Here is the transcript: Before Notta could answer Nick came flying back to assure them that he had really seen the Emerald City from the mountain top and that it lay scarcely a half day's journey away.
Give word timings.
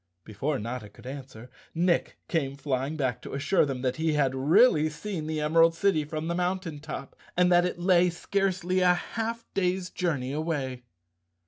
Before 0.23 0.57
Notta 0.57 0.89
could 0.89 1.05
answer 1.05 1.51
Nick 1.75 2.17
came 2.27 2.55
flying 2.55 2.97
back 2.97 3.21
to 3.21 3.35
assure 3.35 3.67
them 3.67 3.83
that 3.83 3.97
he 3.97 4.13
had 4.13 4.33
really 4.33 4.89
seen 4.89 5.27
the 5.27 5.39
Emerald 5.39 5.75
City 5.75 6.05
from 6.05 6.27
the 6.27 6.33
mountain 6.33 6.79
top 6.79 7.15
and 7.37 7.51
that 7.51 7.65
it 7.65 7.77
lay 7.77 8.09
scarcely 8.09 8.79
a 8.79 8.95
half 8.95 9.45
day's 9.53 9.91
journey 9.91 10.33
away. 10.33 10.85